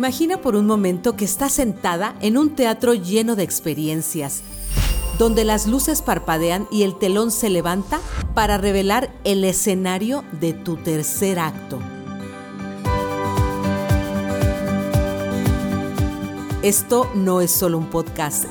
[0.00, 4.40] Imagina por un momento que estás sentada en un teatro lleno de experiencias,
[5.18, 8.00] donde las luces parpadean y el telón se levanta
[8.32, 11.78] para revelar el escenario de tu tercer acto.
[16.62, 18.46] Esto no es solo un podcast.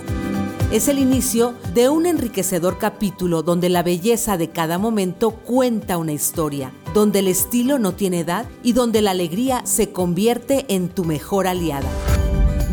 [0.72, 6.12] Es el inicio de un enriquecedor capítulo donde la belleza de cada momento cuenta una
[6.12, 11.06] historia donde el estilo no tiene edad y donde la alegría se convierte en tu
[11.06, 11.90] mejor aliada.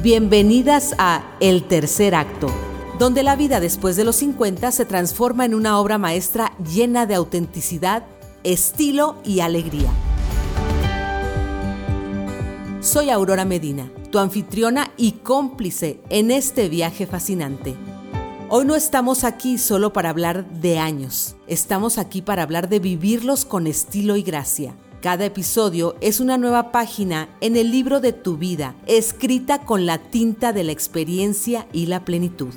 [0.02, 2.48] Bienvenidas a El Tercer Acto,
[2.98, 7.14] donde la vida después de los 50 se transforma en una obra maestra llena de
[7.14, 8.04] autenticidad,
[8.44, 9.90] estilo y alegría.
[12.86, 17.74] Soy Aurora Medina, tu anfitriona y cómplice en este viaje fascinante.
[18.48, 23.44] Hoy no estamos aquí solo para hablar de años, estamos aquí para hablar de vivirlos
[23.44, 24.76] con estilo y gracia.
[25.02, 29.98] Cada episodio es una nueva página en el libro de tu vida, escrita con la
[29.98, 32.54] tinta de la experiencia y la plenitud.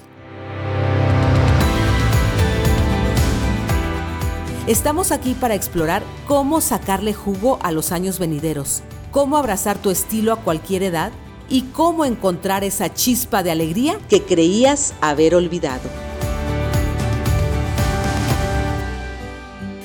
[4.67, 10.33] Estamos aquí para explorar cómo sacarle jugo a los años venideros, cómo abrazar tu estilo
[10.33, 11.11] a cualquier edad
[11.49, 15.89] y cómo encontrar esa chispa de alegría que creías haber olvidado.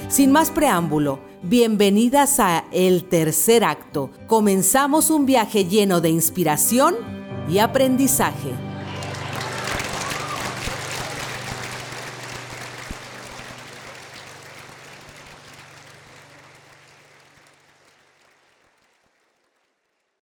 [0.09, 4.11] Sin más preámbulo, bienvenidas a El Tercer Acto.
[4.27, 6.95] Comenzamos un viaje lleno de inspiración
[7.49, 8.74] y aprendizaje.